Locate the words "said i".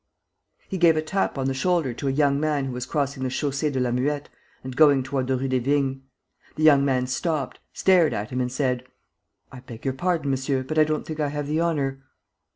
8.51-9.59